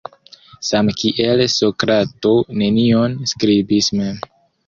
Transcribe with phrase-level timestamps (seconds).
[0.67, 4.19] Same kiel Sokrato nenion skribis mem.